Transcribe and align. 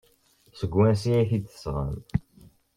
Seg 0.59 0.71
wansi 0.75 1.09
ay 1.15 1.25
tt-id-tesɣam? 1.29 1.95